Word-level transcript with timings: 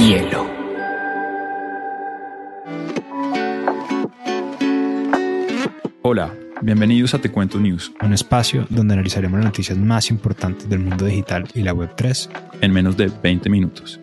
hielo. 0.00 0.48
Hola, 6.02 6.34
bienvenidos 6.62 7.12
a 7.12 7.18
Te 7.18 7.30
Cuento 7.30 7.60
News, 7.60 7.92
un 8.00 8.14
espacio 8.14 8.66
donde 8.70 8.94
analizaremos 8.94 9.38
las 9.38 9.44
noticias 9.44 9.76
más 9.76 10.10
importantes 10.10 10.68
del 10.68 10.80
mundo 10.80 11.04
digital 11.04 11.46
y 11.54 11.62
la 11.62 11.74
Web3 11.74 12.30
en 12.62 12.72
menos 12.72 12.96
de 12.96 13.10
20 13.22 13.50
minutos. 13.50 14.00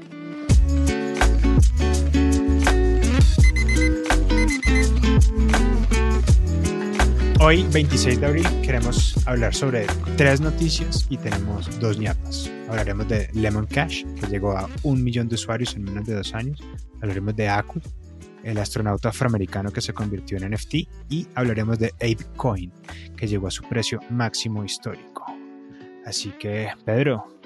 Hoy, 7.39 7.66
26 7.71 8.20
de 8.20 8.25
abril, 8.25 8.48
queremos 8.61 9.16
hablar 9.25 9.55
sobre 9.55 9.88
tres 10.16 10.41
noticias 10.41 11.07
y 11.09 11.18
tenemos 11.18 11.79
dos 11.79 11.98
ñapas. 11.98 12.52
Hablaremos 12.68 13.07
de 13.07 13.29
Lemon 13.34 13.65
Cash, 13.65 14.04
que 14.20 14.27
llegó 14.27 14.57
a 14.57 14.70
un 14.84 15.04
millón 15.04 15.29
de 15.29 15.36
usuarios 15.36 15.76
en 15.76 15.84
menos 15.84 16.05
de 16.05 16.16
dos 16.16 16.34
años. 16.34 16.62
Hablaremos 17.02 17.35
de 17.35 17.48
Aku, 17.48 17.80
el 18.43 18.57
astronauta 18.57 19.09
afroamericano 19.09 19.71
que 19.71 19.81
se 19.81 19.93
convirtió 19.93 20.38
en 20.38 20.52
NFT. 20.52 20.73
Y 21.09 21.27
hablaremos 21.35 21.80
de 21.80 21.93
ApeCoin, 21.95 22.71
que 23.16 23.27
llegó 23.27 23.48
a 23.48 23.52
su 23.52 23.63
precio 23.63 23.99
máximo 24.09 24.63
histórico. 24.66 25.26
Así 26.05 26.31
que, 26.40 26.70
Pedro, 26.85 27.40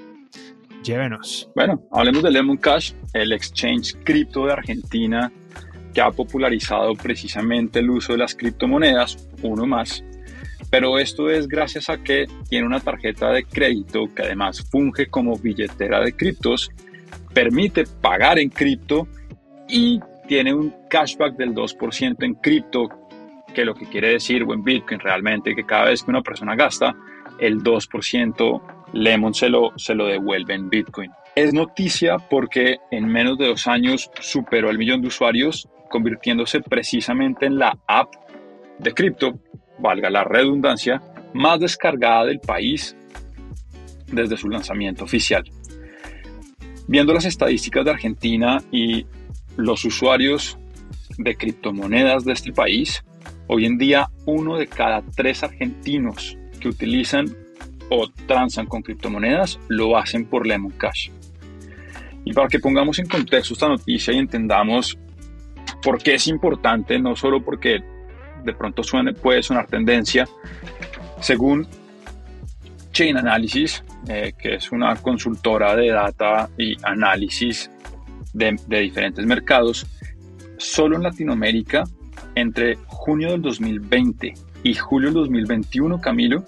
llévenos. 0.84 1.50
Bueno, 1.56 1.84
hablemos 1.92 2.24
de 2.24 2.32
Lemon 2.32 2.58
Cash, 2.58 2.94
el 3.14 3.34
exchange 3.34 3.96
cripto 4.04 4.46
de 4.46 4.54
Argentina 4.54 5.32
que 5.94 6.02
ha 6.02 6.12
popularizado 6.12 6.94
precisamente 6.96 7.80
el 7.80 7.90
uso 7.90 8.14
de 8.14 8.20
las 8.20 8.36
criptomonedas, 8.36 9.28
uno 9.42 9.66
más. 9.66 10.04
Pero 10.72 10.98
esto 10.98 11.30
es 11.30 11.48
gracias 11.48 11.90
a 11.90 12.02
que 12.02 12.26
tiene 12.50 12.66
una 12.66 12.80
tarjeta 12.80 13.30
de 13.30 13.44
crédito 13.44 14.06
que 14.16 14.24
además 14.24 14.66
funge 14.72 15.08
como 15.08 15.38
billetera 15.38 16.00
de 16.00 16.14
criptos, 16.14 16.72
permite 17.34 17.84
pagar 18.02 18.40
en 18.40 18.50
cripto 18.50 19.08
y 19.68 20.00
tiene 20.28 20.54
un 20.54 20.74
cashback 20.90 21.36
del 21.36 21.54
2% 21.54 22.24
en 22.24 22.36
cripto, 22.36 22.90
que 23.54 23.66
lo 23.66 23.76
que 23.76 23.86
quiere 23.86 24.14
decir, 24.14 24.44
o 24.44 24.54
en 24.54 24.64
Bitcoin 24.64 25.02
realmente, 25.02 25.54
que 25.54 25.66
cada 25.66 25.90
vez 25.90 26.04
que 26.04 26.12
una 26.12 26.22
persona 26.22 26.56
gasta, 26.56 26.96
el 27.38 27.62
2% 27.62 28.62
Lemon 28.94 29.34
se 29.34 29.50
lo, 29.50 29.78
se 29.78 29.94
lo 29.94 30.08
devuelve 30.08 30.54
en 30.54 30.70
Bitcoin. 30.70 31.12
Es 31.36 31.54
noticia 31.54 32.18
porque 32.18 32.78
en 32.92 33.08
menos 33.08 33.38
de 33.38 33.48
dos 33.48 33.68
años 33.68 34.10
superó 34.22 34.70
el 34.70 34.78
millón 34.78 35.02
de 35.02 35.08
usuarios 35.08 35.68
convirtiéndose 35.90 36.62
precisamente 36.62 37.46
en 37.46 37.58
la 37.58 37.78
app 37.88 38.14
de 38.80 38.94
cripto, 38.94 39.40
valga 39.82 40.10
la 40.10 40.24
redundancia, 40.24 41.02
más 41.34 41.60
descargada 41.60 42.26
del 42.26 42.40
país 42.40 42.96
desde 44.08 44.38
su 44.38 44.50
lanzamiento 44.50 45.04
oficial. 45.04 45.44
Viendo 46.88 47.14
las 47.14 47.26
estadísticas 47.26 47.86
de 47.86 47.92
Argentina 47.92 48.62
y 48.72 49.06
los 49.58 49.86
usuarios 49.86 50.58
de 51.18 51.36
criptomonedas 51.36 52.26
de 52.26 52.34
este 52.34 52.52
país, 52.52 53.04
hoy 53.48 53.66
en 53.66 53.78
día 53.78 54.10
uno 54.26 54.58
de 54.58 54.68
cada 54.68 55.02
tres 55.16 55.44
argentinos 55.44 56.38
que 56.60 56.70
utilizan 56.70 57.26
o 57.90 58.08
transan 58.26 58.68
con 58.68 58.82
criptomonedas 58.82 59.60
lo 59.68 59.98
hacen 59.98 60.26
por 60.26 60.46
Lemon 60.46 60.72
Cash. 60.72 61.10
Y 62.24 62.34
para 62.34 62.48
que 62.48 62.60
pongamos 62.60 63.00
en 63.00 63.08
contexto 63.08 63.54
esta 63.54 63.68
noticia 63.68 64.14
y 64.14 64.18
entendamos 64.18 64.98
¿Por 65.82 66.02
qué 66.02 66.16
es 66.16 66.28
importante? 66.28 67.00
No 67.00 67.16
solo 67.16 67.44
porque 67.44 67.80
de 68.44 68.54
pronto 68.54 68.84
puede 69.22 69.44
sonar 69.44 69.68
tendencia. 69.68 70.28
Según 71.20 71.68
Chain 72.92 73.18
Analysis, 73.18 73.84
eh, 74.08 74.34
que 74.38 74.56
es 74.56 74.72
una 74.72 74.96
consultora 74.96 75.76
de 75.76 75.90
data 75.90 76.50
y 76.58 76.76
análisis 76.84 77.70
de, 78.34 78.58
de 78.68 78.80
diferentes 78.80 79.26
mercados, 79.26 79.86
solo 80.58 80.96
en 80.96 81.04
Latinoamérica, 81.04 81.84
entre 82.36 82.76
junio 82.88 83.32
del 83.32 83.42
2020 83.42 84.34
y 84.64 84.74
julio 84.74 85.10
del 85.10 85.16
2021, 85.16 86.00
Camilo, 86.02 86.44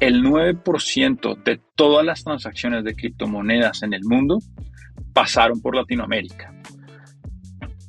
el 0.00 0.22
9% 0.22 1.42
de 1.42 1.60
todas 1.74 2.04
las 2.04 2.22
transacciones 2.22 2.84
de 2.84 2.94
criptomonedas 2.94 3.82
en 3.82 3.94
el 3.94 4.04
mundo 4.04 4.38
pasaron 5.12 5.60
por 5.60 5.74
Latinoamérica. 5.74 6.52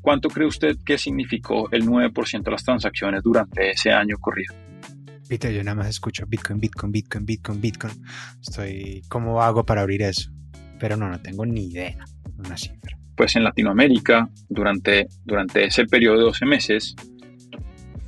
¿Cuánto 0.02 0.30
cree 0.30 0.48
usted 0.48 0.78
que 0.86 0.98
significó 0.98 1.70
el 1.72 1.86
9% 1.86 2.44
de 2.44 2.52
las 2.52 2.64
transacciones 2.64 3.22
durante 3.24 3.72
ese 3.72 3.92
año 3.92 4.18
corrido? 4.20 4.56
Peter, 5.28 5.54
yo 5.54 5.64
nada 5.64 5.76
más 5.76 5.88
escucho 5.88 6.26
Bitcoin, 6.28 6.60
Bitcoin, 6.60 6.92
Bitcoin, 6.92 7.26
Bitcoin, 7.26 7.62
Bitcoin. 7.62 7.94
Estoy, 8.42 9.04
¿cómo 9.10 9.42
hago 9.44 9.64
para 9.64 9.82
abrir 9.82 10.02
eso? 10.02 10.32
Pero 10.80 10.98
no, 10.98 11.08
no 11.08 11.20
tengo 11.20 11.46
ni 11.46 11.68
idea, 11.68 12.04
una 12.38 12.58
cifra. 12.58 12.98
Pues 13.16 13.36
en 13.36 13.44
Latinoamérica, 13.44 14.30
durante, 14.48 15.08
durante 15.24 15.66
ese 15.66 15.86
periodo 15.86 16.18
de 16.18 16.24
12 16.24 16.46
meses, 16.46 16.96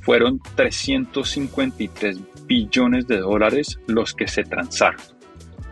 fueron 0.00 0.40
353 0.56 2.18
billones 2.46 3.06
de 3.06 3.18
dólares 3.18 3.78
los 3.86 4.14
que 4.14 4.26
se 4.26 4.42
transaron. 4.42 5.00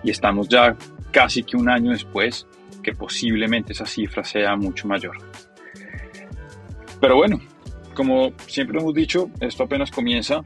Y 0.04 0.10
estamos 0.10 0.48
ya 0.48 0.76
casi 1.10 1.42
que 1.42 1.56
un 1.56 1.68
año 1.68 1.90
después 1.90 2.46
que 2.82 2.94
posiblemente 2.94 3.72
esa 3.72 3.86
cifra 3.86 4.24
sea 4.24 4.56
mucho 4.56 4.86
mayor. 4.86 5.18
Pero 7.00 7.16
bueno, 7.16 7.40
como 7.94 8.32
siempre 8.46 8.78
hemos 8.78 8.94
dicho, 8.94 9.30
esto 9.40 9.64
apenas 9.64 9.90
comienza. 9.90 10.44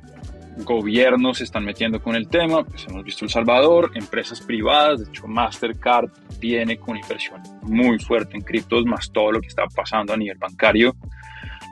Gobiernos 0.58 1.38
se 1.38 1.44
están 1.44 1.64
metiendo 1.64 2.00
con 2.00 2.14
el 2.14 2.28
tema, 2.28 2.62
pues 2.62 2.86
hemos 2.88 3.02
visto 3.02 3.24
El 3.24 3.30
Salvador, 3.30 3.90
empresas 3.94 4.40
privadas, 4.40 5.00
de 5.00 5.06
hecho 5.06 5.26
Mastercard 5.26 6.10
viene 6.38 6.78
con 6.78 6.96
inversión 6.96 7.42
muy 7.62 7.98
fuerte 7.98 8.36
en 8.36 8.42
criptos, 8.42 8.84
más 8.86 9.10
todo 9.10 9.32
lo 9.32 9.40
que 9.40 9.48
está 9.48 9.64
pasando 9.74 10.12
a 10.12 10.16
nivel 10.16 10.38
bancario. 10.38 10.94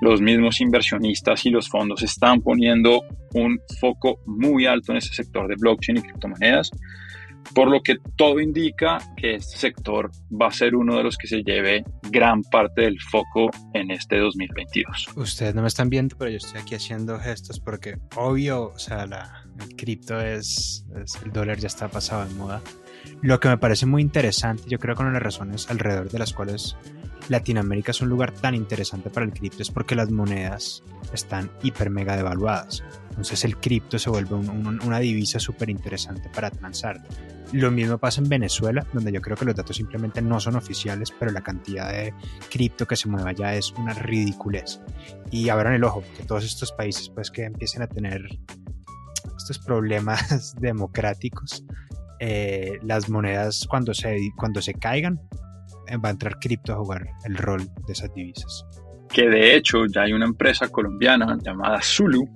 Los 0.01 0.21
mismos 0.21 0.61
inversionistas 0.61 1.47
y 1.47 1.51
los 1.51 1.69
fondos 1.69 2.03
están 2.03 2.41
poniendo 2.41 3.03
un 3.35 3.61
foco 3.81 4.19
muy 4.27 4.67
alto 4.67 4.91
en 4.91 4.99
ese 4.99 5.15
sector 5.15 5.47
de 5.47 5.55
blockchain 5.55 5.99
y 5.99 6.03
criptomonedas 6.03 6.73
por 7.55 7.69
lo 7.69 7.83
que 7.83 7.97
todo 8.17 8.41
indica 8.41 8.99
que 9.17 9.35
este 9.37 9.59
sector 9.59 10.11
va 10.31 10.49
a 10.49 10.51
ser 10.53 10.75
uno 10.75 10.97
de 10.97 11.05
los 11.05 11.17
que 11.17 11.27
se 11.27 11.43
lleve 11.43 11.85
gran 12.11 12.43
parte 12.43 12.83
del 12.83 13.01
foco 13.01 13.51
en 13.75 13.91
este 13.91 14.19
2022. 14.19 15.09
Ustedes 15.17 15.55
no 15.55 15.63
me 15.63 15.69
están 15.69 15.91
viendo, 15.91 16.17
pero 16.17 16.31
yo 16.31 16.39
estoy 16.39 16.61
aquí 16.61 16.75
haciendo 16.75 17.19
gestos 17.19 17.61
porque 17.61 17.99
obvio, 18.17 18.73
o 18.75 18.79
sea, 18.79 19.07
la, 19.07 19.47
el 19.61 19.77
cripto 19.77 20.21
es, 20.21 20.85
el 21.25 21.33
dólar 21.33 21.59
ya 21.59 21.67
está 21.67 21.89
pasado 21.89 22.27
de 22.27 22.35
moda. 22.35 22.61
Lo 23.21 23.41
que 23.41 23.49
me 23.49 23.59
parece 23.59 23.87
muy 23.87 24.03
interesante, 24.03 24.65
yo 24.69 24.79
creo 24.79 24.95
que 24.95 25.03
una 25.03 25.11
de 25.11 25.15
las 25.15 25.23
razones 25.23 25.71
alrededor 25.71 26.11
de 26.11 26.19
las 26.19 26.33
cuales 26.33 26.77
Latinoamérica 27.29 27.93
es 27.93 28.01
un 28.01 28.09
lugar 28.09 28.33
tan 28.33 28.55
interesante 28.55 29.11
para 29.11 29.25
el 29.25 29.33
cripto 29.33 29.63
es 29.63 29.71
porque 29.71 29.95
las 29.95 30.11
monedas 30.11 30.83
están 31.13 31.51
hiper 31.63 31.91
mega 31.91 32.17
devaluadas. 32.17 32.83
Entonces 33.11 33.45
el 33.45 33.57
cripto 33.59 33.99
se 33.99 34.11
vuelve 34.11 34.35
una 34.35 34.99
divisa 34.99 35.39
súper 35.39 35.71
interesante 35.71 36.29
para 36.35 36.51
transar. 36.51 37.03
Lo 37.53 37.71
mismo 37.71 37.99
pasa 37.99 38.23
en 38.23 38.31
Venezuela, 38.31 38.87
donde 38.95 39.13
yo 39.13 39.21
creo 39.21 39.37
que 39.37 39.45
los 39.45 39.55
datos 39.55 39.77
simplemente 39.77 40.23
no 40.23 40.41
son 40.41 40.57
oficiales, 40.57 41.13
pero 41.19 41.31
la 41.33 41.43
cantidad 41.43 41.93
de 41.93 42.15
cripto 42.51 42.87
que 42.87 42.97
se 42.97 43.09
mueve 43.09 43.31
allá 43.31 43.55
es 43.55 43.73
una 43.73 43.93
ridiculez. 43.93 44.81
Y 45.31 45.51
abran 45.51 45.75
el 45.75 45.85
ojo, 45.85 46.03
que 46.17 46.25
todos 46.25 46.45
estos 46.45 46.73
países 46.73 47.11
pues 47.11 47.31
que 47.31 47.45
empiecen 47.45 47.83
a 47.83 47.89
tener 47.89 48.27
estos 49.37 49.59
problemas 49.59 50.55
democráticos, 50.61 51.65
eh, 52.21 52.79
las 52.83 53.11
monedas 53.11 53.67
cuando 53.69 53.93
se, 53.93 54.17
cuando 54.37 54.63
se 54.63 54.73
caigan, 54.73 55.21
va 56.03 56.09
a 56.09 56.13
entrar 56.13 56.39
cripto 56.39 56.73
a 56.73 56.77
jugar 56.77 57.07
el 57.25 57.37
rol 57.37 57.67
de 57.87 57.93
esas 57.93 58.13
divisas. 58.15 58.65
Que 59.09 59.29
de 59.29 59.57
hecho 59.57 59.87
ya 59.87 60.03
hay 60.03 60.13
una 60.13 60.25
empresa 60.25 60.69
colombiana 60.69 61.37
llamada 61.43 61.81
Zulu, 61.83 62.27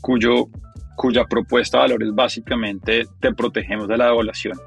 cuyo 0.00 0.48
cuya 0.96 1.24
propuesta 1.24 1.78
de 1.78 1.82
valor 1.82 2.02
es 2.04 2.14
básicamente 2.14 3.06
te 3.20 3.32
protegemos 3.32 3.88
de 3.88 3.96
la 3.96 4.06
devaluación. 4.06 4.58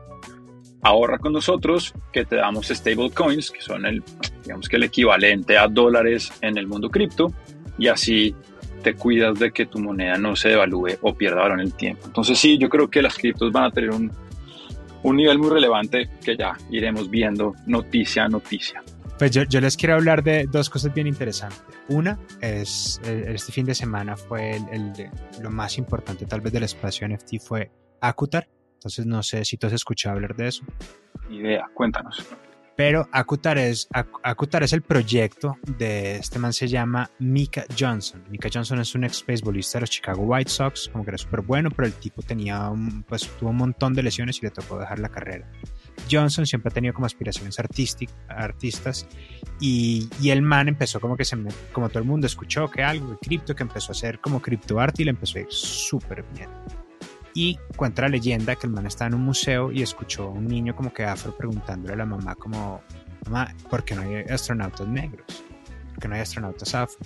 Ahorra 0.81 1.17
con 1.17 1.33
nosotros 1.33 1.93
que 2.11 2.25
te 2.25 2.35
damos 2.35 2.67
stable 2.67 3.09
coins, 3.11 3.51
que 3.51 3.61
son 3.61 3.85
el, 3.85 4.03
digamos 4.43 4.67
que 4.67 4.75
el 4.75 4.83
equivalente 4.83 5.57
a 5.57 5.67
dólares 5.67 6.31
en 6.41 6.57
el 6.57 6.67
mundo 6.67 6.89
cripto, 6.89 7.31
y 7.77 7.87
así 7.87 8.35
te 8.83 8.93
cuidas 8.93 9.39
de 9.39 9.51
que 9.51 9.65
tu 9.65 9.79
moneda 9.79 10.17
no 10.17 10.35
se 10.35 10.49
devalúe 10.49 10.97
o 11.01 11.15
pierda 11.15 11.41
valor 11.41 11.59
en 11.59 11.67
el 11.67 11.73
tiempo. 11.73 12.03
Entonces 12.05 12.37
sí, 12.37 12.57
yo 12.57 12.69
creo 12.69 12.89
que 12.89 13.01
las 13.01 13.15
criptos 13.17 13.51
van 13.51 13.63
a 13.63 13.71
tener 13.71 13.91
un, 13.91 14.11
un 15.05 15.17
nivel 15.17 15.37
muy 15.37 15.51
relevante 15.51 16.09
que 16.23 16.35
ya 16.35 16.57
iremos 16.71 17.09
viendo 17.09 17.53
noticia 17.67 18.25
a 18.25 18.27
noticia. 18.27 18.83
Pues 19.19 19.31
yo, 19.31 19.43
yo, 19.43 19.61
les 19.61 19.77
quiero 19.77 19.93
hablar 19.93 20.23
de 20.23 20.47
dos 20.51 20.69
cosas 20.69 20.93
bien 20.93 21.05
interesantes. 21.07 21.61
Una 21.87 22.19
es, 22.41 22.99
eh, 23.05 23.25
este 23.27 23.51
fin 23.51 23.65
de 23.65 23.75
semana 23.75 24.17
fue 24.17 24.57
el, 24.71 24.93
de, 24.93 25.09
lo 25.41 25.51
más 25.51 25.77
importante 25.77 26.25
tal 26.25 26.41
vez 26.41 26.51
del 26.51 26.63
espacio 26.63 27.07
NFT 27.07 27.39
fue 27.39 27.71
Akutar. 28.01 28.49
Entonces 28.73 29.05
no 29.05 29.21
sé 29.21 29.45
si 29.45 29.57
tú 29.57 29.67
has 29.67 29.73
escuchado 29.73 30.15
hablar 30.15 30.35
de 30.35 30.47
eso. 30.47 30.65
Idea, 31.29 31.69
cuéntanos. 31.73 32.25
Pero 32.75 33.07
Akutar 33.11 33.57
es, 33.57 33.87
Akutar 34.23 34.63
es 34.63 34.73
el 34.73 34.81
proyecto 34.81 35.57
de 35.77 36.17
este 36.17 36.39
man 36.39 36.51
se 36.51 36.67
llama 36.67 37.09
Mika 37.19 37.65
Johnson. 37.77 38.23
Mika 38.29 38.49
Johnson 38.53 38.79
es 38.79 38.93
un 38.95 39.05
ex 39.05 39.25
baseballista 39.25 39.77
de 39.77 39.81
los 39.81 39.89
Chicago 39.91 40.23
White 40.23 40.51
Sox, 40.51 40.89
como 40.89 41.05
que 41.05 41.11
era 41.11 41.17
súper 41.17 41.41
bueno, 41.41 41.69
pero 41.71 41.87
el 41.87 41.93
tipo 41.93 42.21
tenía 42.21 42.69
un, 42.69 43.03
pues 43.03 43.29
tuvo 43.39 43.51
un 43.51 43.57
montón 43.57 43.93
de 43.93 44.03
lesiones 44.03 44.39
y 44.39 44.41
le 44.41 44.51
tocó 44.51 44.77
dejar 44.77 44.99
la 44.99 45.09
carrera. 45.09 45.49
Johnson 46.11 46.45
siempre 46.45 46.69
ha 46.69 46.73
tenido 46.73 46.93
como 46.93 47.05
aspiraciones 47.05 47.57
artistas 47.59 49.07
y, 49.61 50.09
y, 50.21 50.29
el 50.29 50.41
man 50.41 50.67
empezó 50.67 50.99
como 50.99 51.15
que 51.15 51.23
se 51.23 51.37
como 51.71 51.87
todo 51.87 51.99
el 51.99 52.05
mundo 52.05 52.27
escuchó 52.27 52.69
que 52.69 52.83
algo 52.83 53.11
de 53.11 53.17
cripto, 53.17 53.55
que 53.55 53.63
empezó 53.63 53.91
a 53.91 53.93
hacer 53.93 54.19
como 54.19 54.41
criptoarte 54.41 55.01
y 55.01 55.05
le 55.05 55.11
empezó 55.11 55.37
a 55.37 55.41
ir 55.41 55.47
súper 55.49 56.25
bien. 56.33 56.49
Y 57.37 57.59
cuenta 57.75 58.03
la 58.03 58.07
leyenda 58.07 58.55
que 58.55 58.65
el 58.65 58.71
man 58.71 58.85
estaba 58.85 59.09
en 59.09 59.15
un 59.15 59.23
museo 59.23 59.69
y 59.69 59.81
escuchó 59.81 60.23
a 60.23 60.29
un 60.29 60.47
niño 60.47 60.73
como 60.73 60.93
que 60.93 61.03
afro 61.03 61.35
preguntándole 61.35 61.93
a 61.93 61.97
la 61.97 62.05
mamá 62.05 62.33
como, 62.35 62.81
mamá, 63.25 63.53
¿por 63.69 63.83
qué 63.83 63.93
no 63.93 64.03
hay 64.03 64.23
astronautas 64.23 64.87
negros? 64.87 65.43
¿Por 65.89 65.99
qué 65.99 66.07
no 66.07 66.15
hay 66.15 66.21
astronautas 66.21 66.73
afro? 66.73 67.05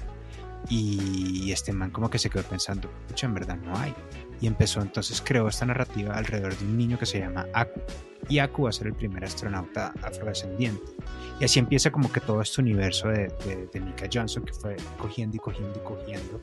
Y 0.70 1.52
este 1.52 1.74
man 1.74 1.90
como 1.90 2.12
que 2.12 2.20
se 2.20 2.30
quedó 2.30 2.44
pensando, 2.44 2.92
pucha, 3.08 3.26
en 3.26 3.34
verdad 3.34 3.58
no 3.58 3.76
hay. 3.76 3.92
Y 4.42 4.48
empezó 4.48 4.82
entonces, 4.82 5.22
creó 5.22 5.48
esta 5.48 5.66
narrativa 5.66 6.16
alrededor 6.16 6.58
de 6.58 6.66
un 6.66 6.78
niño 6.78 6.98
que 6.98 7.06
se 7.06 7.20
llama 7.20 7.46
Aku. 7.54 7.82
Y 8.28 8.40
Aku 8.40 8.64
va 8.64 8.70
a 8.70 8.74
ser 8.74 8.88
el 8.88 8.94
primer 8.94 9.24
astronauta 9.24 9.94
afrodescendiente. 10.02 10.84
Y 11.40 11.46
así 11.46 11.60
empieza 11.60 11.90
como 11.90 12.12
que 12.12 12.20
todo 12.20 12.42
este 12.42 12.62
universo 12.62 13.08
de, 13.08 13.30
de, 13.72 13.80
Mika 13.80 14.08
Johnson 14.12 14.44
que 14.44 14.54
fue 14.54 14.76
cogiendo 14.98 15.38
y 15.38 15.40
cogiendo 15.40 15.80
y 15.80 15.84
cogiendo. 15.84 16.42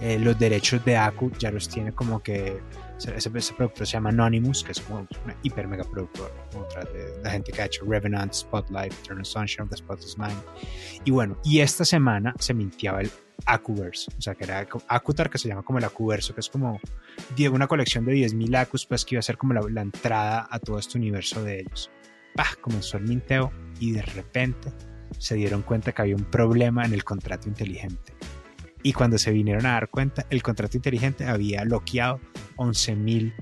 Eh, 0.00 0.18
los 0.18 0.38
derechos 0.38 0.82
de 0.84 0.96
Aku 0.96 1.30
ya 1.38 1.50
los 1.50 1.68
tiene 1.68 1.92
como 1.92 2.22
que 2.22 2.60
ese, 2.96 3.14
ese, 3.16 3.54
productor 3.54 3.86
se 3.86 3.92
llama 3.92 4.08
Anonymous, 4.08 4.64
que 4.64 4.72
es 4.72 4.80
como 4.80 5.06
una 5.24 5.36
hiper 5.42 5.68
mega 5.68 5.84
productor, 5.84 6.32
otra 6.56 6.84
de 6.84 7.22
la 7.22 7.30
gente 7.30 7.52
que 7.52 7.62
ha 7.62 7.66
hecho 7.66 7.84
Revenant, 7.86 8.32
Spotlight, 8.32 8.92
Eternal 9.04 9.24
Sunshine 9.24 9.64
of 9.64 9.70
the 9.70 9.76
Spotless 9.76 10.18
Mind. 10.18 10.42
Y 11.04 11.10
bueno, 11.10 11.36
y 11.44 11.60
esta 11.60 11.84
semana 11.84 12.34
se 12.38 12.54
mintiaba 12.54 13.02
el 13.02 13.10
Acuverse, 13.46 14.10
o 14.16 14.20
sea, 14.20 14.34
que 14.34 14.44
era 14.44 14.66
Acutar, 14.88 15.30
que 15.30 15.38
se 15.38 15.48
llama 15.48 15.62
como 15.62 15.78
el 15.78 15.84
Acuverso, 15.84 16.34
que 16.34 16.40
es 16.40 16.48
como 16.48 16.80
una 17.52 17.66
colección 17.66 18.04
de 18.04 18.14
10.000 18.14 18.56
Acus, 18.56 18.86
pues 18.86 19.04
que 19.04 19.14
iba 19.14 19.20
a 19.20 19.22
ser 19.22 19.38
como 19.38 19.54
la, 19.54 19.62
la 19.70 19.82
entrada 19.82 20.48
a 20.50 20.58
todo 20.58 20.78
este 20.78 20.98
universo 20.98 21.42
de 21.42 21.60
ellos. 21.60 21.90
Bah, 22.34 22.56
comenzó 22.60 22.98
el 22.98 23.04
minteo 23.04 23.52
y 23.80 23.92
de 23.92 24.02
repente 24.02 24.70
se 25.18 25.34
dieron 25.34 25.62
cuenta 25.62 25.92
que 25.92 26.02
había 26.02 26.16
un 26.16 26.24
problema 26.24 26.84
en 26.84 26.92
el 26.92 27.04
contrato 27.04 27.48
inteligente. 27.48 28.12
Y 28.82 28.92
cuando 28.92 29.18
se 29.18 29.32
vinieron 29.32 29.66
a 29.66 29.72
dar 29.72 29.88
cuenta, 29.88 30.26
el 30.30 30.42
contrato 30.42 30.76
inteligente 30.76 31.26
había 31.26 31.64
bloqueado 31.64 32.20
11.000 32.56 33.34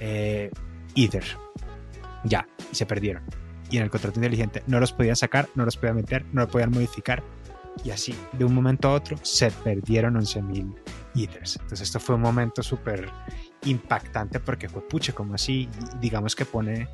eh, 0.00 0.50
Ether. 0.94 1.24
Ya, 2.24 2.48
y 2.72 2.74
se 2.74 2.86
perdieron. 2.86 3.22
Y 3.70 3.76
en 3.76 3.82
el 3.82 3.90
contrato 3.90 4.18
inteligente 4.18 4.62
no 4.66 4.80
los 4.80 4.92
podían 4.92 5.16
sacar, 5.16 5.48
no 5.54 5.64
los 5.64 5.76
podían 5.76 5.96
meter, 5.96 6.24
no 6.32 6.42
lo 6.42 6.48
podían 6.48 6.70
modificar. 6.70 7.22
Y 7.84 7.90
así, 7.90 8.14
de 8.32 8.44
un 8.44 8.54
momento 8.54 8.88
a 8.88 8.94
otro, 8.94 9.16
se 9.22 9.50
perdieron 9.50 10.14
11.000 10.14 10.74
Ethers. 11.14 11.56
Entonces 11.56 11.82
esto 11.82 12.00
fue 12.00 12.16
un 12.16 12.22
momento 12.22 12.62
súper 12.62 13.08
impactante 13.64 14.40
porque 14.40 14.68
fue 14.68 14.86
puche, 14.86 15.12
como 15.12 15.34
así, 15.34 15.68
digamos 16.00 16.34
que 16.36 16.44
pone, 16.44 16.88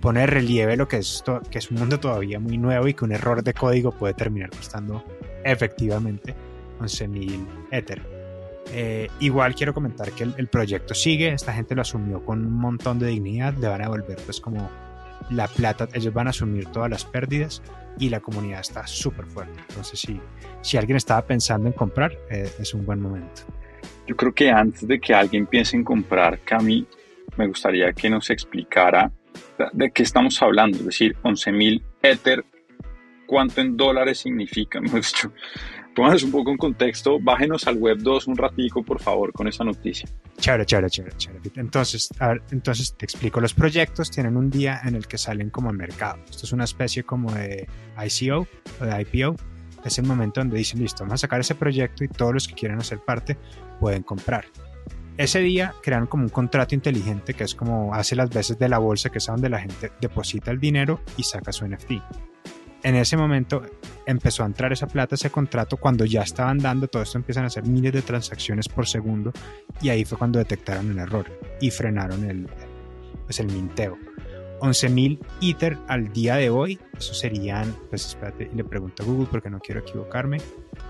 pone 0.00 0.26
relieve 0.26 0.76
lo 0.76 0.88
que 0.88 0.98
es, 0.98 1.22
que 1.50 1.58
es 1.58 1.70
un 1.70 1.78
mundo 1.78 1.98
todavía 1.98 2.38
muy 2.38 2.58
nuevo 2.58 2.88
y 2.88 2.94
que 2.94 3.04
un 3.04 3.12
error 3.12 3.42
de 3.42 3.54
código 3.54 3.92
puede 3.92 4.14
terminar 4.14 4.50
costando 4.50 5.04
efectivamente 5.44 6.34
11.000 6.80 7.68
Ether. 7.70 8.20
Eh, 8.72 9.08
igual 9.18 9.54
quiero 9.54 9.74
comentar 9.74 10.12
que 10.12 10.22
el, 10.24 10.48
proyecto 10.48 10.94
sigue, 10.94 11.32
esta 11.32 11.52
gente 11.52 11.74
lo 11.74 11.82
asumió 11.82 12.24
con 12.24 12.46
un 12.46 12.52
montón 12.52 12.98
de 13.00 13.08
dignidad, 13.08 13.54
le 13.54 13.66
van 13.66 13.82
a 13.82 13.88
volver 13.88 14.16
pues 14.24 14.40
como 14.40 14.70
la 15.30 15.48
plata, 15.48 15.88
ellos 15.92 16.12
van 16.12 16.26
a 16.26 16.30
asumir 16.30 16.66
todas 16.66 16.90
las 16.90 17.04
pérdidas 17.04 17.62
y 17.98 18.08
la 18.08 18.20
comunidad 18.20 18.60
está 18.60 18.86
súper 18.86 19.26
fuerte. 19.26 19.58
Entonces 19.68 20.00
si, 20.00 20.20
si 20.62 20.76
alguien 20.76 20.96
estaba 20.96 21.22
pensando 21.22 21.68
en 21.68 21.72
comprar, 21.72 22.12
eh, 22.30 22.50
es 22.58 22.74
un 22.74 22.84
buen 22.84 23.00
momento. 23.00 23.42
Yo 24.06 24.16
creo 24.16 24.34
que 24.34 24.50
antes 24.50 24.86
de 24.86 24.98
que 25.00 25.14
alguien 25.14 25.46
piense 25.46 25.76
en 25.76 25.84
comprar, 25.84 26.40
Cami, 26.40 26.86
me 27.36 27.46
gustaría 27.46 27.92
que 27.92 28.10
nos 28.10 28.30
explicara 28.30 29.12
de 29.72 29.90
qué 29.90 30.02
estamos 30.02 30.40
hablando, 30.42 30.78
es 30.78 30.86
decir, 30.86 31.16
11.000 31.22 31.82
Ether, 32.02 32.44
cuánto 33.26 33.60
en 33.60 33.76
dólares 33.76 34.18
significa, 34.18 34.78
hemos 34.84 34.92
dicho, 34.92 35.32
Pónganos 35.94 36.22
un 36.22 36.30
poco 36.30 36.52
en 36.52 36.56
contexto, 36.56 37.18
bájenos 37.20 37.66
al 37.66 37.76
web 37.76 37.98
2 37.98 38.28
un 38.28 38.36
ratico, 38.36 38.82
por 38.82 39.00
favor, 39.00 39.32
con 39.32 39.48
esa 39.48 39.64
noticia. 39.64 40.08
Chévere, 40.38 40.64
chévere, 40.64 40.88
chévere, 40.88 41.16
chévere. 41.16 41.50
Entonces, 41.56 42.08
entonces 42.52 42.94
te 42.96 43.04
explico, 43.04 43.40
los 43.40 43.54
proyectos 43.54 44.10
tienen 44.10 44.36
un 44.36 44.50
día 44.50 44.80
en 44.84 44.94
el 44.94 45.08
que 45.08 45.18
salen 45.18 45.50
como 45.50 45.68
al 45.68 45.76
mercado. 45.76 46.18
Esto 46.30 46.46
es 46.46 46.52
una 46.52 46.64
especie 46.64 47.02
como 47.02 47.32
de 47.32 47.68
ICO 47.98 48.46
o 48.80 48.84
de 48.84 49.02
IPO. 49.02 49.34
Es 49.84 49.98
el 49.98 50.06
momento 50.06 50.40
donde 50.40 50.58
dicen, 50.58 50.80
listo, 50.80 51.02
vamos 51.02 51.14
a 51.14 51.18
sacar 51.18 51.40
ese 51.40 51.54
proyecto 51.54 52.04
y 52.04 52.08
todos 52.08 52.34
los 52.34 52.46
que 52.46 52.54
quieran 52.54 52.78
hacer 52.78 53.00
parte 53.00 53.36
pueden 53.80 54.02
comprar. 54.02 54.44
Ese 55.16 55.40
día 55.40 55.74
crean 55.82 56.06
como 56.06 56.22
un 56.22 56.28
contrato 56.28 56.74
inteligente 56.74 57.34
que 57.34 57.44
es 57.44 57.54
como 57.54 57.94
hace 57.94 58.14
las 58.14 58.30
veces 58.30 58.58
de 58.58 58.68
la 58.68 58.78
bolsa, 58.78 59.10
que 59.10 59.18
es 59.18 59.26
donde 59.26 59.48
la 59.48 59.60
gente 59.60 59.90
deposita 60.00 60.50
el 60.50 60.60
dinero 60.60 61.00
y 61.16 61.24
saca 61.24 61.52
su 61.52 61.66
NFT 61.66 62.29
en 62.82 62.96
ese 62.96 63.16
momento 63.16 63.62
empezó 64.06 64.42
a 64.42 64.46
entrar 64.46 64.72
esa 64.72 64.86
plata, 64.86 65.14
ese 65.14 65.30
contrato, 65.30 65.76
cuando 65.76 66.04
ya 66.04 66.22
estaban 66.22 66.58
dando, 66.58 66.88
todo 66.88 67.02
esto 67.02 67.18
empiezan 67.18 67.44
a 67.44 67.46
hacer 67.48 67.66
miles 67.66 67.92
de 67.92 68.02
transacciones 68.02 68.68
por 68.68 68.86
segundo 68.86 69.32
y 69.80 69.88
ahí 69.90 70.04
fue 70.04 70.18
cuando 70.18 70.38
detectaron 70.38 70.90
el 70.90 70.98
error 70.98 71.26
y 71.60 71.70
frenaron 71.70 72.24
el, 72.24 72.48
pues 73.24 73.40
el 73.40 73.46
minteo. 73.46 73.98
11.000 74.60 75.18
Ether 75.40 75.78
al 75.88 76.12
día 76.12 76.36
de 76.36 76.50
hoy, 76.50 76.78
eso 76.96 77.14
serían, 77.14 77.74
pues 77.88 78.06
espérate, 78.06 78.50
le 78.54 78.62
pregunto 78.62 79.02
a 79.02 79.06
Google 79.06 79.28
porque 79.30 79.48
no 79.48 79.58
quiero 79.58 79.80
equivocarme, 79.80 80.38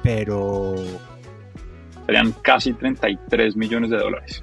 pero... 0.02 0.74
Serían 2.06 2.32
casi 2.42 2.72
33 2.72 3.56
millones 3.56 3.90
de 3.90 3.96
dólares. 3.98 4.42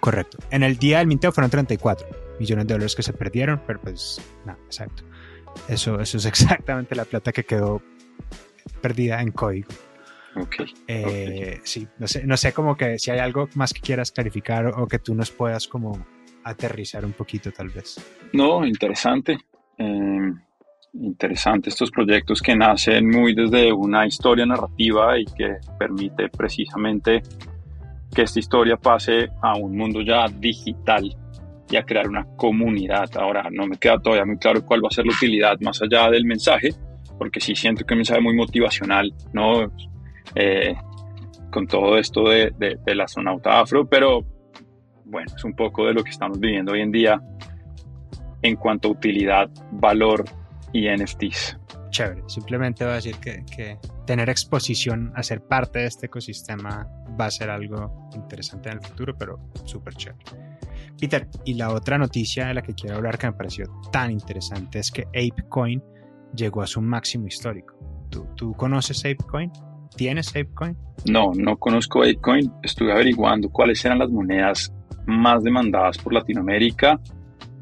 Correcto. 0.00 0.38
En 0.50 0.64
el 0.64 0.76
día 0.76 0.98
del 0.98 1.06
minteo 1.06 1.30
fueron 1.30 1.50
34 1.50 2.06
millones 2.40 2.66
de 2.66 2.74
dólares 2.74 2.96
que 2.96 3.02
se 3.02 3.12
perdieron, 3.12 3.62
pero 3.64 3.80
pues 3.80 4.20
nada, 4.44 4.58
exacto. 4.66 5.04
Eso, 5.68 6.00
eso 6.00 6.18
es 6.18 6.26
exactamente 6.26 6.94
la 6.94 7.04
plata 7.04 7.32
que 7.32 7.44
quedó 7.44 7.82
perdida 8.80 9.20
en 9.20 9.32
código. 9.32 9.68
Okay, 10.36 10.66
eh, 10.88 11.60
Sí, 11.62 11.86
no 11.98 12.08
sé, 12.08 12.26
no 12.26 12.36
sé 12.36 12.52
como 12.52 12.76
que 12.76 12.98
si 12.98 13.10
hay 13.10 13.20
algo 13.20 13.48
más 13.54 13.72
que 13.72 13.80
quieras 13.80 14.10
clarificar 14.10 14.66
o, 14.66 14.86
que 14.88 14.98
tú 14.98 15.14
nos 15.14 15.30
puedas 15.30 15.68
como 15.68 16.04
aterrizar 16.42 17.04
un 17.04 17.12
poquito 17.12 17.52
tal 17.52 17.68
vez. 17.68 18.04
No, 18.32 18.66
interesante. 18.66 19.38
Em, 19.78 20.36
interesante 20.94 21.70
estos 21.70 21.90
proyectos 21.90 22.42
que 22.42 22.56
nacen 22.56 23.08
muy 23.08 23.34
desde 23.34 23.72
una 23.72 24.06
historia 24.06 24.44
narrativa 24.44 25.18
y 25.18 25.24
que 25.24 25.56
permite 25.78 26.28
precisamente 26.28 27.22
que 28.12 28.22
esta 28.22 28.38
historia 28.38 28.76
pase 28.76 29.28
a 29.42 29.56
un 29.56 29.76
mundo 29.76 30.00
ya 30.02 30.26
digital 30.28 31.16
y 31.70 31.76
a 31.76 31.84
crear 31.84 32.08
una 32.08 32.24
comunidad. 32.36 33.10
Ahora 33.16 33.48
no 33.50 33.66
me 33.66 33.78
queda 33.78 33.98
todavía 33.98 34.24
muy 34.24 34.38
claro 34.38 34.64
cuál 34.64 34.84
va 34.84 34.88
a 34.88 34.94
ser 34.94 35.06
la 35.06 35.12
utilidad 35.12 35.58
más 35.60 35.80
allá 35.82 36.10
del 36.10 36.24
mensaje, 36.24 36.70
porque 37.18 37.40
sí 37.40 37.54
siento 37.54 37.84
que 37.84 37.94
un 37.94 37.98
mensaje 37.98 38.20
muy 38.20 38.34
motivacional, 38.34 39.12
¿no? 39.32 39.72
Eh, 40.34 40.74
con 41.50 41.66
todo 41.66 41.96
esto 41.98 42.28
de, 42.28 42.52
de, 42.58 42.78
del 42.84 43.00
astronauta 43.00 43.60
afro, 43.60 43.88
pero 43.88 44.24
bueno, 45.04 45.32
es 45.34 45.44
un 45.44 45.54
poco 45.54 45.86
de 45.86 45.94
lo 45.94 46.02
que 46.02 46.10
estamos 46.10 46.40
viviendo 46.40 46.72
hoy 46.72 46.80
en 46.80 46.90
día 46.90 47.22
en 48.42 48.56
cuanto 48.56 48.88
a 48.88 48.90
utilidad, 48.90 49.48
valor 49.72 50.24
y 50.72 50.88
NFTs. 50.88 51.58
Chévere, 51.90 52.22
simplemente 52.26 52.84
va 52.84 52.92
a 52.92 52.94
decir 52.96 53.16
que, 53.16 53.44
que 53.56 53.78
tener 54.06 54.28
exposición 54.28 55.12
a 55.14 55.22
ser 55.22 55.40
parte 55.40 55.78
de 55.78 55.86
este 55.86 56.06
ecosistema 56.06 56.88
va 57.18 57.26
a 57.26 57.30
ser 57.30 57.50
algo 57.50 58.08
interesante 58.14 58.68
en 58.68 58.78
el 58.78 58.80
futuro, 58.82 59.16
pero 59.16 59.38
súper 59.64 59.94
chévere. 59.94 60.53
Peter, 61.04 61.28
y 61.44 61.52
la 61.52 61.70
otra 61.70 61.98
noticia 61.98 62.46
de 62.46 62.54
la 62.54 62.62
que 62.62 62.72
quiero 62.72 62.96
hablar 62.96 63.18
que 63.18 63.26
me 63.26 63.34
pareció 63.34 63.66
tan 63.92 64.10
interesante 64.10 64.78
es 64.78 64.90
que 64.90 65.02
ApeCoin 65.02 65.82
llegó 66.34 66.62
a 66.62 66.66
su 66.66 66.80
máximo 66.80 67.26
histórico. 67.26 67.74
¿Tú, 68.08 68.26
tú 68.34 68.54
conoces 68.54 69.00
ApeCoin? 69.00 69.52
¿Tienes 69.94 70.30
ApeCoin? 70.30 70.74
No, 71.04 71.32
no 71.36 71.58
conozco 71.58 72.00
ApeCoin. 72.00 72.50
Estuve 72.62 72.90
averiguando 72.92 73.50
cuáles 73.50 73.84
eran 73.84 73.98
las 73.98 74.08
monedas 74.08 74.72
más 75.04 75.44
demandadas 75.44 75.98
por 75.98 76.14
Latinoamérica 76.14 76.98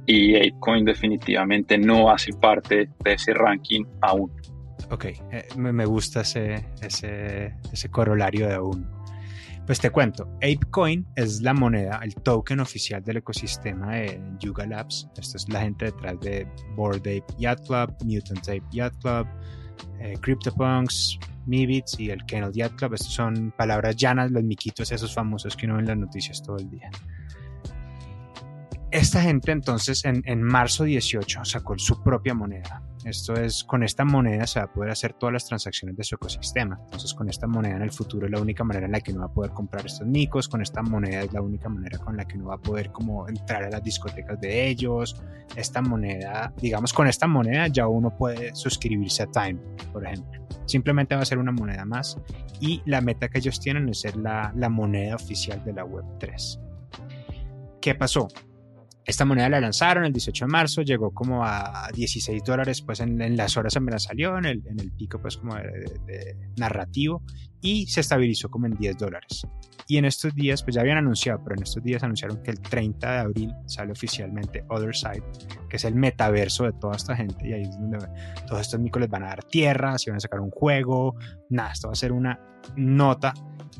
y 0.07 0.37
ApeCoin 0.37 0.85
definitivamente 0.85 1.77
no 1.79 2.13
hace 2.13 2.33
parte 2.35 2.91
de 3.03 3.13
ese 3.13 3.35
ranking 3.35 3.85
aún. 4.03 4.31
Ok, 4.93 5.07
eh, 5.07 5.49
me 5.57 5.85
gusta 5.85 6.21
ese, 6.21 6.65
ese, 6.81 7.57
ese 7.73 7.89
corolario 7.89 8.47
de 8.47 8.55
aún. 8.55 9.02
Pues 9.67 9.79
te 9.79 9.91
cuento, 9.91 10.25
ApeCoin 10.37 11.07
es 11.15 11.41
la 11.41 11.55
moneda, 11.55 12.01
el 12.03 12.15
token 12.17 12.59
oficial 12.59 13.03
del 13.05 13.19
ecosistema 13.19 13.95
de 13.95 14.21
Yuga 14.41 14.67
Labs. 14.67 15.09
Esta 15.17 15.37
es 15.37 15.49
la 15.49 15.61
gente 15.61 15.85
detrás 15.85 16.19
de 16.21 16.49
Bored 16.75 17.01
Ape 17.01 17.25
Yacht 17.39 17.67
Club, 17.67 17.95
Mutant 18.05 18.41
Ape 18.49 18.65
Yacht 18.73 19.01
Club, 19.01 19.29
eh, 20.01 20.15
CryptoPunks, 20.21 21.17
Mibits 21.47 21.99
y 22.01 22.11
el 22.11 22.25
Kennel 22.27 22.53
Yacht 22.53 22.75
Club. 22.75 22.95
Estas 22.95 23.13
son 23.13 23.55
palabras 23.57 23.95
llanas, 23.95 24.33
los 24.33 24.43
miquitos 24.43 24.91
esos 24.91 25.15
famosos 25.15 25.57
que 25.57 25.67
uno 25.67 25.77
ve 25.77 25.83
en 25.83 25.87
las 25.87 25.99
noticias 25.99 26.43
todo 26.43 26.57
el 26.57 26.69
día. 26.69 26.91
Esta 28.91 29.23
gente 29.23 29.53
entonces 29.53 30.05
en, 30.05 30.23
en 30.27 30.43
marzo 30.43 30.83
18 30.83 31.45
sacó 31.45 31.79
su 31.79 32.03
propia 32.03 32.35
moneda 32.35 32.83
Esto 33.05 33.35
es, 33.35 33.65
con 33.65 33.83
esta 33.83 34.05
moneda 34.05 34.47
se 34.47 34.61
va 34.61 34.67
a 34.67 34.73
poder 34.73 34.91
hacer 34.91 35.15
todas 35.15 35.33
las 35.33 35.45
transacciones 35.45 35.97
de 35.97 36.05
su 36.05 36.15
ecosistema. 36.15 36.79
Entonces, 36.85 37.15
con 37.15 37.29
esta 37.29 37.47
moneda 37.47 37.77
en 37.77 37.83
el 37.83 37.91
futuro 37.91 38.27
es 38.27 38.33
la 38.33 38.41
única 38.41 38.63
manera 38.63 38.87
en 38.87 38.93
la 38.93 39.01
que 39.01 39.13
uno 39.13 39.21
va 39.21 39.27
a 39.27 39.33
poder 39.33 39.51
comprar 39.51 39.85
estos 39.85 40.07
micos, 40.07 40.49
con 40.49 40.63
esta 40.63 40.83
moneda 40.83 41.23
es 41.23 41.33
la 41.33 41.43
única 41.43 41.69
manera 41.69 41.99
con 41.99 42.17
la 42.17 42.25
que 42.25 42.37
uno 42.37 42.49
va 42.49 42.55
a 42.55 42.61
poder 42.61 42.93
como 42.93 43.29
entrar 43.29 43.65
a 43.65 43.71
las 43.71 43.83
discotecas 43.83 44.41
de 44.41 44.69
ellos. 44.69 45.17
Esta 45.57 45.83
moneda, 45.83 46.53
digamos, 46.61 46.93
con 46.93 47.09
esta 47.09 47.27
moneda 47.27 47.67
ya 47.67 47.89
uno 47.89 48.17
puede 48.17 48.55
suscribirse 48.55 49.25
a 49.25 49.27
Time, 49.27 49.59
por 49.93 50.07
ejemplo. 50.07 50.47
Simplemente 50.67 51.17
va 51.17 51.23
a 51.23 51.27
ser 51.27 51.39
una 51.39 51.53
moneda 51.53 51.85
más 51.85 52.17
y 52.61 52.83
la 52.87 53.01
meta 53.01 53.29
que 53.29 53.39
ellos 53.39 53.59
tienen 53.59 53.89
es 53.89 54.01
ser 54.01 54.17
la, 54.17 54.53
la 54.57 54.69
moneda 54.69 55.17
oficial 55.17 55.63
de 55.65 55.73
la 55.73 55.85
Web3. 55.85 56.61
¿Qué 57.81 57.97
pasó? 57.97 58.29
Esta 59.05 59.25
moneda 59.25 59.49
la 59.49 59.61
lanzaron 59.61 60.05
el 60.05 60.13
18 60.13 60.45
de 60.45 60.51
marzo, 60.51 60.83
llegó 60.83 61.13
como 61.13 61.45
a 61.45 61.89
16 61.93 62.43
dólares, 62.45 62.83
pues 62.83 63.01
en, 63.01 63.37
las 63.37 63.57
horas 63.57 63.81
me 63.81 63.91
la 63.91 63.99
salió, 63.99 64.39
en 64.39 64.45
el, 64.45 64.63
en 64.67 64.79
el 64.79 64.93
pico 64.93 65.21
pues 65.21 65.37
como 65.37 65.57
de, 65.57 66.37
narrativo, 66.57 67.23
y 67.61 67.87
se 67.87 68.01
estabilizó 68.01 68.49
como 68.49 68.67
en 68.67 68.77
10 68.77 68.97
dólares. 68.99 69.47
Y 69.87 69.97
en 69.99 70.05
estos 70.05 70.35
días, 70.35 70.63
pues 70.63 70.75
ya 70.75 70.83
habían 70.83 70.99
anunciado, 70.99 71.41
pero 71.43 71.57
en 71.57 71.63
estos 71.63 71.83
días 71.83 72.03
anunciaron 72.03 72.43
que 72.43 72.51
el 72.51 72.61
30 72.61 73.13
de 73.13 73.19
abril 73.19 73.55
sale 73.67 73.93
oficialmente 73.93 74.65
Other 74.69 74.95
Side, 74.95 75.23
que 75.69 75.77
es 75.77 75.85
el 75.85 75.95
metaverso 75.95 76.65
de 76.65 76.73
toda 76.73 76.97
esta 76.97 77.17
gente, 77.17 77.47
y 77.47 77.53
ahí 77.53 77.63
es 77.63 77.71
donde 77.73 77.99
todos 78.47 78.61
estos 78.61 78.81
micos 78.81 79.01
les 79.01 79.11
van 79.11 79.25
a 79.25 79.29
dar 79.29 79.45
tierra, 79.45 79.99
se 79.99 80.11
van 80.11 80.17
a 80.19 80.21
sacar 80.21 80.41
un 80.41 80.51
juego, 80.51 81.17
nada, 81.51 81.73
esto 81.73 81.89
va 81.89 81.93
a 81.93 81.97
ser 81.97 82.13
una 82.13 82.39
nota 82.77 83.35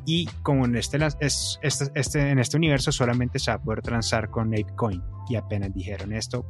y 0.05 0.27
como 0.43 0.65
en 0.65 0.77
este, 0.77 0.99
este, 1.21 1.91
este, 1.95 2.31
en 2.31 2.39
este 2.39 2.57
universo 2.57 2.91
solamente 2.91 3.39
se 3.39 3.51
va 3.51 3.57
a 3.57 3.63
poder 3.63 3.83
transar 3.83 4.31
con 4.31 4.49
ApeCoin 4.49 5.03
y 5.29 5.37
apenas 5.37 5.73
dijeron 5.73 6.13
esto, 6.13 6.45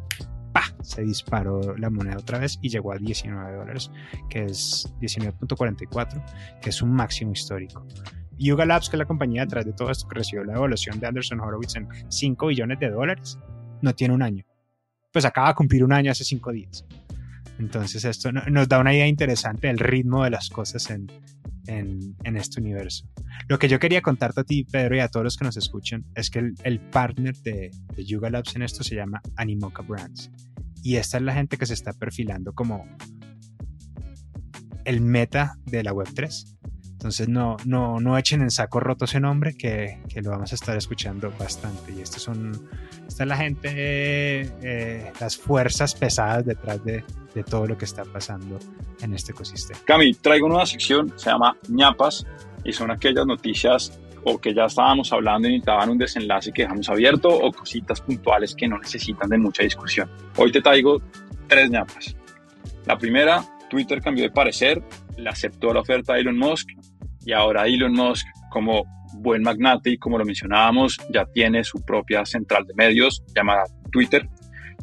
¡pah! 0.53 0.65
se 0.81 1.03
disparó 1.03 1.77
la 1.77 1.91
moneda 1.91 2.17
otra 2.19 2.39
vez 2.39 2.59
y 2.63 2.71
llegó 2.71 2.93
a 2.93 2.97
19 2.97 3.57
dólares, 3.57 3.91
que 4.31 4.45
es 4.45 4.93
19.44, 5.01 6.61
que 6.61 6.71
es 6.71 6.83
un 6.83 6.93
máximo 6.93 7.33
histórico. 7.33 7.87
Yuga 8.39 8.65
Labs, 8.65 8.89
que 8.89 8.97
es 8.97 8.99
la 8.99 9.07
compañía 9.07 9.43
detrás 9.43 9.65
de 9.65 9.73
todo 9.73 9.91
esto 9.91 10.09
que 10.09 10.17
recibió 10.17 10.45
la 10.45 10.55
evaluación 10.55 10.99
de 11.01 11.07
Anderson 11.07 11.41
Horowitz 11.41 11.77
en 11.77 11.89
5 12.09 12.47
billones 12.47 12.79
de 12.79 12.91
dólares, 12.91 13.39
no 13.81 13.95
tiene 13.95 14.15
un 14.15 14.23
año. 14.23 14.45
Pues 15.13 15.25
acaba 15.25 15.49
de 15.49 15.55
cumplir 15.55 15.85
un 15.85 15.93
año 15.93 16.11
hace 16.11 16.25
5 16.25 16.53
días. 16.53 16.85
Entonces 17.59 18.05
esto 18.05 18.33
nos 18.33 18.69
da 18.69 18.79
una 18.79 18.95
idea 18.95 19.07
interesante 19.07 19.69
del 19.69 19.79
ritmo 19.79 20.25
de 20.25 20.31
las 20.31 20.49
cosas 20.49 20.91
en, 20.91 21.07
este 22.25 22.61
universo. 22.61 23.07
Lo 23.49 23.59
que 23.59 23.69
yo 23.69 23.79
quería 23.79 24.01
contarte 24.01 24.41
a 24.41 24.45
ti, 24.45 24.65
Pedro, 24.65 24.97
y 24.97 25.01
a 25.01 25.09
todos 25.09 25.25
los 25.25 25.37
que 25.37 25.45
nos 25.45 25.57
escuchan, 25.57 26.05
es 26.15 26.29
que 26.31 26.53
el, 26.65 26.81
partner 26.81 27.37
de, 27.37 27.71
de, 27.95 28.05
Yuga 28.05 28.31
Labs 28.31 28.57
en 28.57 28.63
esto 28.63 28.83
se 28.83 28.97
llama 28.97 29.21
Animoca 29.37 29.83
Brands. 29.83 30.31
Y 30.83 30.97
esta 30.97 31.19
es 31.19 31.23
la 31.23 31.35
gente 31.35 31.57
que 31.57 31.67
se 31.67 31.75
está 31.75 31.93
perfilando 31.93 32.53
como 32.53 32.85
el 34.85 35.01
meta 35.01 35.57
de 35.67 35.85
la 35.85 35.93
Web3. 35.93 36.57
Entonces 37.03 37.29
no, 37.29 37.57
no, 37.65 37.99
no 37.99 38.17
echen 38.17 38.43
en 38.43 38.51
saco 38.53 38.79
roto 38.79 39.07
ese 39.07 39.19
nombre 39.19 39.57
que, 39.57 39.99
que 40.09 40.23
lo 40.23 40.31
vamos 40.31 40.53
a 40.53 40.55
estar 40.55 40.77
escuchando 40.77 41.33
bastante. 41.37 41.93
Y 41.93 42.01
estos 42.01 42.23
son, 42.23 42.53
esta 43.09 43.25
es 43.25 43.29
la 43.29 43.37
gente, 43.37 43.73
eh, 43.73 45.13
las 45.19 45.37
fuerzas 45.37 45.97
pesadas 45.97 46.47
detrás 46.47 46.85
de, 46.85 47.03
de, 47.35 47.43
todo 47.43 47.67
lo 47.67 47.77
que 47.77 47.87
está 47.87 48.05
pasando 48.05 48.57
en 49.01 49.15
este 49.15 49.33
ecosistema. 49.33 49.81
Cami, 49.85 50.15
traigo 50.15 50.47
una 50.47 50.65
sección, 50.65 51.13
se 51.17 51.31
llama 51.31 51.57
ñapas, 51.69 52.25
y 52.63 52.73
son 52.73 52.93
aquellas 52.93 53.27
noticias 53.27 53.99
o 54.23 54.39
que 54.39 54.55
ya 54.55 54.67
estábamos 54.67 55.13
hablando 55.13 55.49
y 55.49 55.55
necesitaban 55.55 55.91
un 55.91 55.99
desenlace 55.99 56.53
que 56.53 56.63
dejamos 56.63 56.89
abierto 56.89 57.31
o 57.31 57.51
cositas 57.51 58.01
puntuales 58.01 58.55
que 58.55 58.69
no 58.69 58.79
necesitan 58.79 59.29
de 59.29 59.39
mucha 59.39 59.65
discusión. 59.65 60.09
Hoy 60.37 60.53
te 60.53 60.63
traigo 60.63 61.03
tres 61.49 61.69
ñapas. 61.69 62.15
La 62.87 62.97
primera, 62.97 63.45
Twitter 63.69 64.01
cambió 64.01 64.23
de 64.23 64.31
parecer, 64.31 64.81
le 65.17 65.29
aceptó 65.29 65.75
la 65.75 65.81
oferta 65.81 66.15
de 66.15 66.21
Elon 66.21 66.39
Musk 66.39 66.69
y 67.25 67.33
ahora 67.33 67.67
Elon 67.67 67.93
Musk, 67.93 68.27
como 68.51 68.85
buen 69.15 69.43
magnate 69.43 69.91
y 69.91 69.99
como 69.99 70.19
lo 70.19 70.25
mencionábamos, 70.25 70.99
ya 71.11 71.25
tiene 71.27 71.65
su 71.65 71.85
propia 71.85 72.25
central 72.25 72.67
de 72.67 72.75
medios 72.75 73.23
llamada 73.35 73.65
Twitter. 73.91 74.29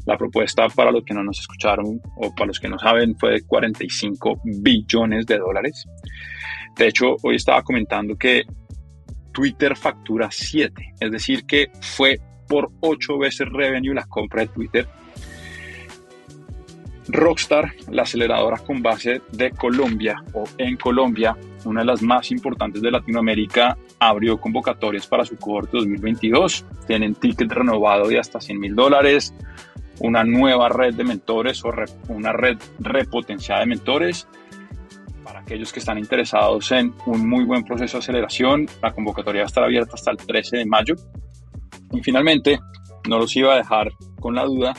La 0.05 0.17
propuesta 0.17 0.67
para 0.69 0.91
los 0.91 1.03
que 1.03 1.13
no 1.13 1.24
nos 1.24 1.39
escucharon 1.39 2.00
o 2.15 2.34
para 2.34 2.48
los 2.48 2.60
que 2.60 2.69
no 2.69 2.79
saben 2.79 3.15
fue 3.17 3.31
de 3.31 3.41
45 3.41 4.41
billones 4.63 5.25
de 5.25 5.38
dólares. 5.38 5.86
De 6.77 6.88
hecho, 6.88 7.15
hoy 7.24 7.36
estaba 7.36 7.62
comentando 7.63 8.15
que 8.15 8.43
Twitter 9.34 9.75
factura 9.75 10.29
7, 10.31 10.93
es 11.00 11.12
decir, 11.12 11.46
que 11.46 11.72
fue 11.81 12.19
por 12.48 12.72
8 12.79 13.17
veces 13.17 13.48
revenue 13.50 13.93
la 13.93 14.05
compra 14.05 14.41
de 14.41 14.48
Twitter 14.48 14.88
Rockstar, 17.12 17.74
la 17.89 18.03
aceleradora 18.03 18.58
con 18.58 18.81
base 18.81 19.22
de 19.31 19.51
Colombia 19.51 20.24
o 20.34 20.43
en 20.58 20.77
Colombia, 20.77 21.36
una 21.66 21.82
de 21.82 21.88
las 21.88 22.01
más 22.01 22.32
importantes 22.32 22.82
de 22.82 22.92
Latinoamérica, 22.92 23.78
abrió 24.00 24.39
convocatorias 24.39 25.08
para 25.08 25.25
su 25.25 25.38
cohorte 25.38 25.78
2022. 25.78 26.66
Tienen 26.88 27.16
ticket 27.16 27.51
renovado 27.51 28.08
de 28.08 28.20
hasta 28.20 28.39
100 28.39 28.60
mil 28.60 28.75
dólares, 28.75 29.34
una 30.00 30.24
nueva 30.24 30.70
red 30.70 30.94
de 30.94 31.04
mentores 31.04 31.63
o 31.63 31.74
una 32.10 32.34
red 32.34 32.58
repotenciada 32.80 33.62
de 33.62 33.68
mentores. 33.68 34.28
Para 35.24 35.42
aquellos 35.42 35.72
que 35.72 35.80
están 35.80 35.98
interesados 35.98 36.72
en 36.72 36.94
un 37.06 37.28
muy 37.28 37.46
buen 37.46 37.63
proceso 37.63 37.98
de 37.98 38.04
aceleración, 38.04 38.66
la 38.82 38.94
convocatoria 38.94 39.42
va 39.42 39.46
a 39.46 39.48
estar 39.48 39.63
abierta 39.63 39.92
hasta 39.94 40.12
el 40.12 40.18
13 40.18 40.58
de 40.58 40.66
mayo. 40.66 40.96
Y 41.92 42.01
finalmente, 42.01 42.60
no 43.08 43.20
los 43.20 43.36
iba 43.36 43.54
a 43.54 43.58
dejar 43.58 43.89
con 44.20 44.36
la 44.36 44.46
duda, 44.46 44.74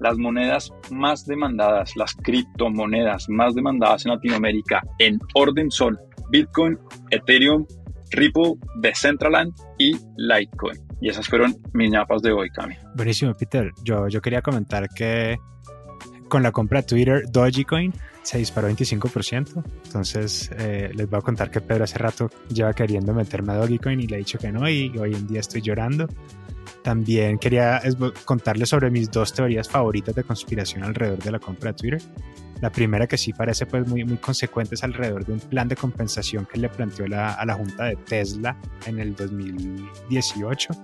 las 0.00 0.18
monedas 0.18 0.72
más 0.90 1.24
demandadas, 1.26 1.96
las 1.96 2.14
criptomonedas 2.14 3.28
más 3.28 3.54
demandadas 3.54 4.06
en 4.06 4.12
Latinoamérica 4.12 4.82
en 4.98 5.18
orden 5.34 5.70
son 5.70 5.98
Bitcoin, 6.30 6.78
Ethereum, 7.10 7.66
Ripple, 8.10 8.54
Decentraland 8.80 9.52
y 9.78 9.96
Litecoin. 10.16 10.80
Y 11.00 11.10
esas 11.10 11.28
fueron 11.28 11.56
mis 11.72 11.90
ñapas 11.90 12.22
de 12.22 12.32
hoy, 12.32 12.48
Cami. 12.50 12.74
Buenísimo, 12.94 13.34
Peter. 13.34 13.70
Yo, 13.84 14.08
yo 14.08 14.20
quería 14.20 14.40
comentar 14.40 14.88
que 14.88 15.36
con 16.28 16.42
la 16.42 16.52
compra 16.52 16.80
de 16.80 16.86
Twitter, 16.86 17.22
Dogecoin 17.30 17.92
se 18.22 18.38
disparó 18.38 18.68
25%. 18.68 19.62
Entonces, 19.84 20.50
eh, 20.58 20.90
les 20.94 21.08
voy 21.08 21.18
a 21.18 21.22
contar 21.22 21.50
que 21.50 21.60
Pedro 21.60 21.84
hace 21.84 21.98
rato 21.98 22.30
lleva 22.48 22.72
queriendo 22.72 23.14
meterme 23.14 23.52
a 23.52 23.56
Dogecoin 23.56 24.00
y 24.00 24.06
le 24.06 24.16
he 24.16 24.18
dicho 24.18 24.38
que 24.38 24.50
no, 24.50 24.68
y 24.68 24.92
hoy 24.98 25.14
en 25.14 25.26
día 25.26 25.40
estoy 25.40 25.60
llorando. 25.60 26.08
También 26.86 27.36
quería 27.38 27.82
contarles 28.24 28.68
sobre 28.68 28.92
mis 28.92 29.10
dos 29.10 29.32
teorías 29.32 29.68
favoritas 29.68 30.14
de 30.14 30.22
conspiración 30.22 30.84
alrededor 30.84 31.18
de 31.18 31.32
la 31.32 31.40
compra 31.40 31.72
de 31.72 31.78
Twitter. 31.78 32.00
La 32.60 32.70
primera 32.70 33.08
que 33.08 33.18
sí 33.18 33.32
parece 33.32 33.66
pues 33.66 33.88
muy, 33.88 34.04
muy 34.04 34.18
consecuente 34.18 34.76
es 34.76 34.84
alrededor 34.84 35.26
de 35.26 35.32
un 35.32 35.40
plan 35.40 35.66
de 35.66 35.74
compensación 35.74 36.46
que 36.46 36.60
le 36.60 36.68
planteó 36.68 37.08
la, 37.08 37.32
a 37.32 37.44
la 37.44 37.54
junta 37.54 37.86
de 37.86 37.96
Tesla 37.96 38.56
en 38.86 39.00
el 39.00 39.16
2018, 39.16 40.74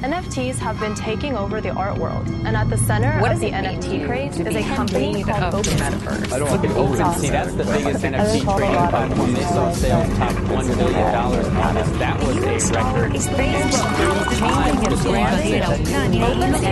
NFTs 0.02 0.56
have 0.60 0.80
been 0.80 0.96
taking 0.96 1.36
over 1.36 1.60
the 1.60 1.72
art 1.72 1.98
world, 1.98 2.26
and 2.46 2.56
at 2.56 2.70
the 2.70 2.78
center 2.78 3.20
What 3.20 3.34
of 3.34 3.42
the 3.42 3.52
NFT 3.52 4.06
craze 4.06 4.40
is 4.40 4.56
a 4.56 4.64
company 4.64 5.24
called 5.24 5.44
of 5.44 5.52
Focus 5.52 5.74
the 5.74 5.80
metaverse? 5.84 6.32
I 6.32 6.40
don't 6.40 6.50
want 6.50 6.62
to 6.62 6.68
be 6.70 6.74
open. 6.74 7.20
See, 7.20 7.30
that's 7.30 7.54
the 7.54 7.66
biggest 7.66 8.02
NFT 8.06 8.58
trading 8.58 8.88
platform. 8.88 9.34
They 9.34 9.42
saw 9.42 9.72
sales 9.74 10.18
top 10.18 10.32
$1 10.32 10.78
billion 10.78 11.00
in 11.00 11.58
August. 11.58 12.00
That 12.00 12.18
was 12.24 12.38
a 12.38 12.74
record. 12.74 13.12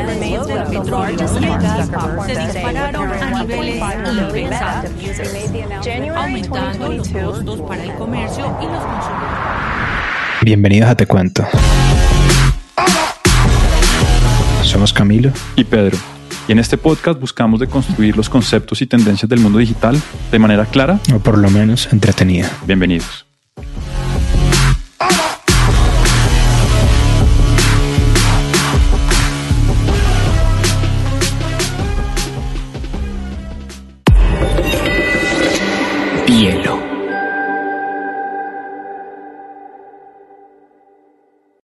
remains 0.07 0.47
one 0.47 0.57
of 0.57 0.71
the 0.71 0.83
largest 0.89 1.35
investment 1.35 1.91
platforms 1.91 2.27
today, 2.27 2.45
with 2.45 2.55
dispararon 2.55 2.95
a 2.95 2.99
around 3.01 3.47
niveles 3.49 3.79
1.5 3.81 4.03
million 4.03 4.27
impensados, 4.29 4.61
active 4.61 5.01
users. 5.01 5.83
January 5.83 6.17
aumentando 6.17 6.87
2022 6.87 7.43
costos 7.43 7.59
para 7.67 7.83
el 7.83 7.93
comercio 7.95 8.45
y 8.61 8.65
los 8.67 8.83
consumidores. 8.85 10.43
Bienvenidos 10.43 10.89
a 10.89 10.95
Te 10.95 11.05
Cuento. 11.05 11.43
Somos 14.87 14.93
Camilo. 14.93 15.31
y 15.57 15.65
Pedro. 15.65 15.97
Y 16.47 16.53
en 16.53 16.59
este 16.59 16.77
podcast 16.77 17.19
buscamos 17.19 17.59
deconstruir 17.59 18.15
los 18.15 18.29
conceptos 18.29 18.81
y 18.81 18.87
tendencias 18.87 19.27
del 19.27 19.41
mundo 19.41 19.59
digital 19.59 20.01
de 20.31 20.39
manera 20.39 20.65
clara. 20.65 20.99
o 21.13 21.19
por 21.19 21.37
lo 21.37 21.49
menos 21.49 21.91
entretenida. 21.91 22.49
Bienvenidos. 22.65 23.26